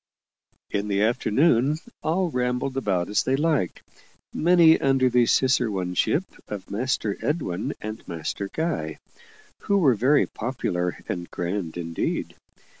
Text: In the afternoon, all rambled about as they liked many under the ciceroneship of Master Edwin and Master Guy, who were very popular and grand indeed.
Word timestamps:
In 0.71 0.87
the 0.87 1.03
afternoon, 1.03 1.77
all 2.01 2.31
rambled 2.31 2.75
about 2.75 3.07
as 3.07 3.21
they 3.21 3.35
liked 3.35 3.83
many 4.33 4.81
under 4.81 5.11
the 5.11 5.27
ciceroneship 5.27 6.23
of 6.47 6.71
Master 6.71 7.19
Edwin 7.21 7.75
and 7.81 8.07
Master 8.07 8.49
Guy, 8.51 8.97
who 9.59 9.77
were 9.77 9.93
very 9.93 10.25
popular 10.25 10.97
and 11.07 11.29
grand 11.29 11.77
indeed. 11.77 12.33